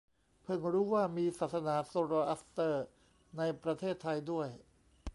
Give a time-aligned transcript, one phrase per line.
[0.43, 2.85] เพิ่งรู้ว่ามีศาสนาโซโรอัสเตอร์
[3.37, 4.47] ในประเทศไทยด้วย